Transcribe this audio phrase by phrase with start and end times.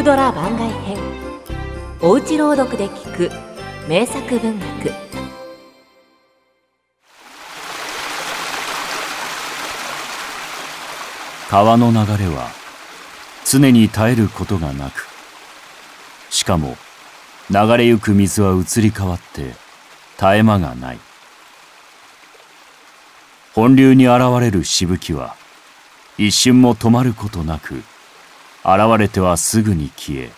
[0.00, 0.96] クドラ番外編。
[2.00, 3.30] おうち朗読で聞く。
[3.86, 4.90] 名作文学。
[11.50, 12.48] 川の流れは
[13.44, 15.06] 常に絶えることがなく
[16.30, 16.76] しかも
[17.50, 19.56] 流れゆく水は移り変わって絶
[20.36, 20.98] え間がない。
[23.52, 25.36] 本流に現れるしぶきは
[26.16, 27.82] 一瞬も止まることなく
[28.64, 30.30] 現れてはすぐに消え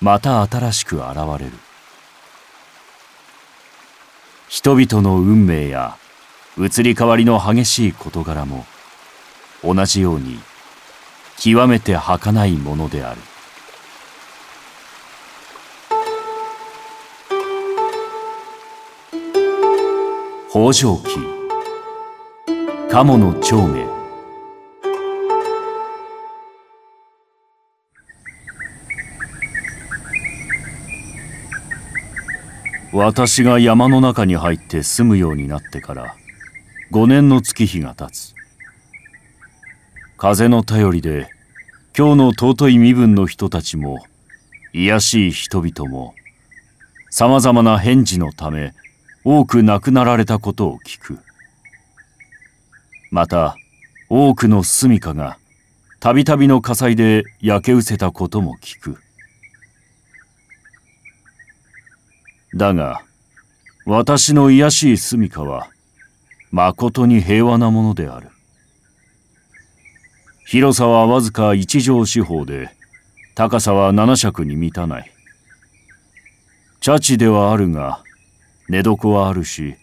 [0.00, 1.52] また新しく現れる。
[4.48, 5.96] 人々の運命や
[6.58, 8.66] 移り変わりの激しい事柄も
[9.64, 10.38] 同じように
[11.38, 13.20] 極めて儚いものである。
[20.50, 21.16] 北条記
[22.90, 23.91] 鴨の長命。
[32.94, 36.14] 私が山の中に入って住むようになってから
[36.90, 38.34] 5年の月日が経つ。
[40.18, 41.30] 風の頼りで
[41.96, 44.04] 今日の尊い身分の人たちも
[44.74, 46.14] 卑しい人々も
[47.10, 48.74] さまざまな返事のため
[49.24, 51.18] 多く亡くなられたことを聞く。
[53.10, 53.56] また
[54.10, 55.38] 多くの住処が
[55.98, 58.98] たびたびの火災で焼け失せたことも聞く。
[62.54, 63.02] だが
[63.86, 65.68] 私の卑しい住処は
[66.50, 68.28] まことに平和なものである。
[70.46, 72.68] 広さはわずか一畳四方で
[73.34, 75.10] 高さは七尺に満たない。
[76.80, 78.02] 茶地ではあるが
[78.68, 79.76] 寝床はあるし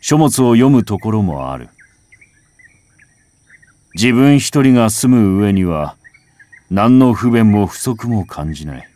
[0.00, 1.68] 書物を読むところもある。
[3.94, 5.96] 自分一人が住む上には
[6.70, 8.95] 何の不便も不足も感じない。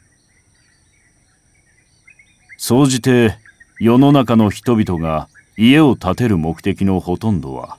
[2.62, 3.38] 総じて
[3.78, 7.78] 世の中の人々が家を建てる目的のほとんどは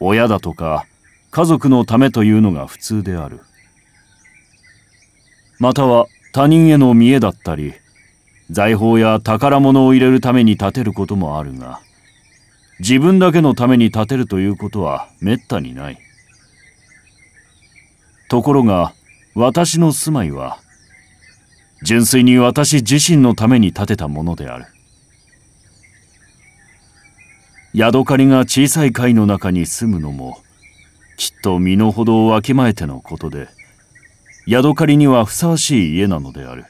[0.00, 0.86] 親だとか
[1.30, 3.40] 家族のためというのが普通である。
[5.60, 7.74] または他人への見栄だったり
[8.50, 11.80] 財宝や宝物を入れるために建てることもあるが
[12.80, 15.98] 自分だけのために建てるということはめったにない。
[18.30, 18.94] ところが
[19.34, 20.63] 私の住まいは
[21.84, 24.64] 純粋に私自身のために建てたものである。
[27.74, 30.38] ヤドカリが小さい貝の中に住むのも
[31.18, 33.48] きっと身の程をわきまえてのことで
[34.46, 36.64] ヤドカリにはふさわしい家なのである。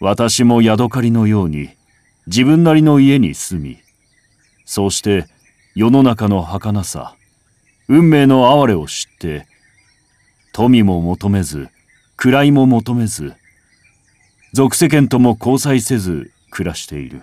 [0.00, 1.68] 私もヤドカリのように
[2.26, 3.78] 自分なりの家に住み
[4.64, 5.26] そうして
[5.74, 7.16] 世の中の儚さ
[7.86, 9.46] 運命の哀れを知って
[10.54, 11.68] 富も求めず
[12.16, 13.34] 位も求めず
[14.52, 17.22] 俗世間とも交際せず暮らしている。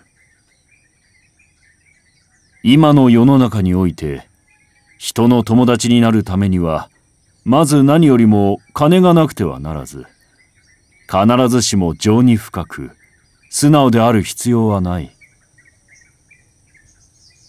[2.63, 4.27] 今の世の中において
[4.97, 6.89] 人の友達になるためには
[7.43, 10.05] まず何よりも金がなくてはならず
[11.07, 12.91] 必ずしも情に深く
[13.49, 15.11] 素直である必要はない。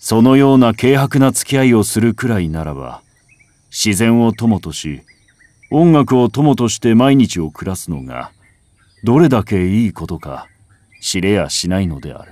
[0.01, 3.01] そのような軽薄な付き合いをするくらいならば
[3.71, 5.03] 自然を友とし
[5.77, 8.31] 音楽を友として毎日を暮らすのが
[9.03, 10.47] どれだけいいことか
[11.01, 12.31] 知れやしないのである。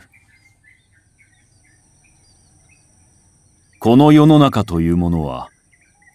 [3.81, 5.49] この世の中というものは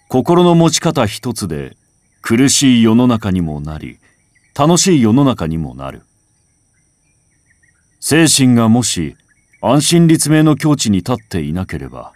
[0.07, 1.75] 心の持ち方一つで
[2.21, 3.99] 苦しい世の中にもなり
[4.57, 6.03] 楽しい世の中にもなる。
[7.99, 9.17] 精神がもし
[9.61, 12.13] 安心立命の境地に立っていなければ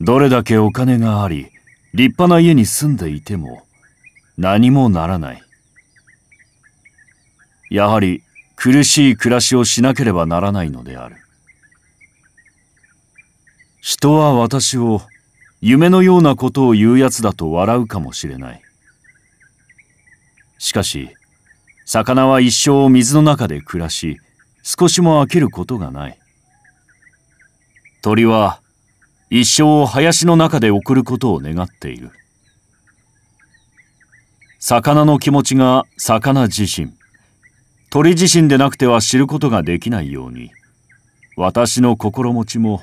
[0.00, 1.50] どれだけお金があり
[1.92, 3.67] 立派な家に住んでいても
[4.38, 5.42] 何もならない。
[7.70, 8.22] やはり
[8.54, 11.16] 苦しい暮らしをしなければならないのである。
[13.80, 15.02] 人は私を
[15.60, 18.62] 夢のようなことを言うやつだと笑うかもしれない。
[20.58, 21.10] しかし
[21.84, 24.18] 魚は一生水の中で暮らし
[24.62, 26.18] 少しも飽きることがない。
[28.02, 28.60] 鳥は
[29.30, 32.12] 一生を林の中で送ることを願っている。
[34.60, 36.92] 魚の気持ちが魚自身。
[37.90, 40.50] 鳥自身でなくては知ることができないように。
[41.36, 42.82] 私の心持ちも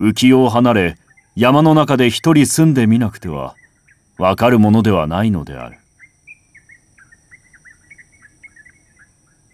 [0.00, 0.98] 浮世を離れ
[1.36, 3.54] 山の中で一人住んでみなくては
[4.18, 5.78] わかるものではないのである。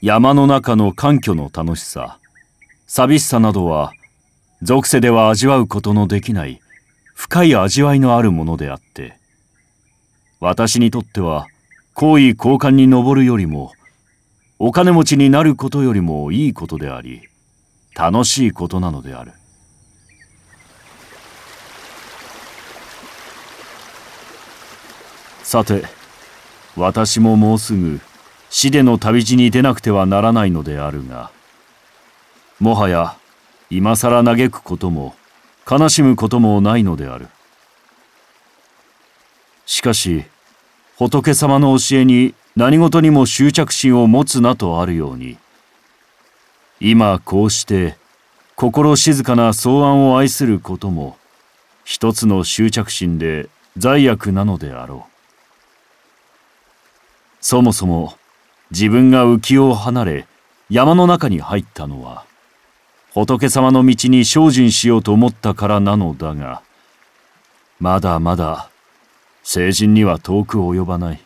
[0.01, 2.19] 山の中の環境の楽しさ
[2.87, 3.93] 寂しさなどは
[4.63, 6.63] 俗世では味わうことのできない
[7.15, 9.20] 深い味わいのあるものであって
[10.41, 11.47] 私にとっては
[11.93, 13.73] 高位高官に上るよりも
[14.59, 17.29] お金持ちになることよりもいいことであり
[17.95, 19.33] 楽しいことなのである。
[25.43, 25.83] さて
[26.77, 28.01] 私ももうすぐ
[28.49, 31.31] 死での旅路に出なくてはならないのであるが
[32.61, 33.17] もはや
[33.69, 35.15] 今更嘆くことも
[35.69, 37.29] 悲しむこともないのである。
[39.71, 40.25] しかし
[40.97, 45.39] 仏様の教えに何事にも執着心を持つなとあるように
[46.81, 47.97] 今こうして
[48.57, 51.17] 心静かな草案を愛することも
[51.85, 55.11] 一つの執着心で罪悪なのであろう。
[57.41, 58.15] そもそも
[58.73, 60.27] 自分が浮世を離れ
[60.69, 62.25] 山の中に入ったのは
[63.15, 66.61] 仏様の道に精進しようと思ったからなのだが
[67.79, 68.70] まだまだ
[69.53, 71.21] 成人には遠く及ばない。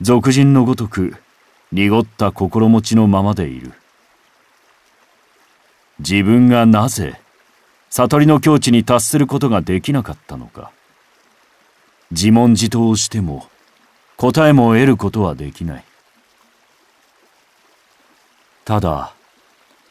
[0.00, 1.16] 俗人のごとく
[1.72, 3.72] 濁った心持ちのままでいる。
[5.98, 7.20] 自分がなぜ
[7.90, 10.70] 悟りの境地に達することができなかったのか。
[12.12, 13.48] 自問自答をしても
[14.16, 15.84] 答えも得ることはできない。
[18.64, 19.12] ただ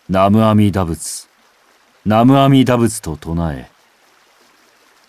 [0.07, 1.27] 南無阿弥陀仏
[2.05, 3.69] 南無阿弥陀仏と唱え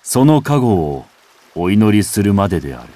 [0.02, 1.11] その加護を
[1.54, 2.92] お祈りするまでである。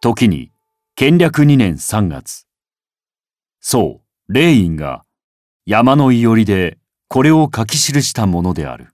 [0.00, 0.50] 時に
[0.96, 2.46] 建略2年3月。
[3.60, 5.04] そう霊院が
[5.66, 6.78] 山のいよりで
[7.08, 8.91] これを書き記したものである。